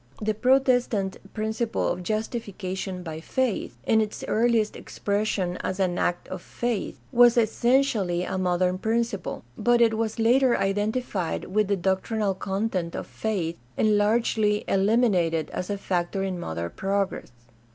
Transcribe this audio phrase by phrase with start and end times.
[0.19, 6.41] The Protestant principle of justification by faith, in its earliest expression as an act of
[6.41, 12.33] faith, was essentially a modern principle; but it was later identified with the doc trinal
[12.33, 17.31] content of faith and largely eliminated as a factor in modern progress.